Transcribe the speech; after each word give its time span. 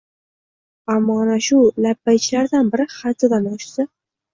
Ammo, 0.93 1.19
ana 1.25 1.37
shu 1.49 1.61
labbaychilardan 1.87 2.77
biri 2.77 2.93
haddidan 2.99 3.51
oshsa 3.59 3.93